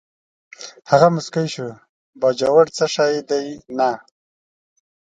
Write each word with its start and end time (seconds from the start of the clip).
هغه 0.89 1.07
موسکی 1.15 1.47
شو: 1.53 1.67
باجوړ 2.19 2.65
څه 2.77 2.85
شی 2.95 3.15
دی، 3.29 3.47
نه. 3.77 3.89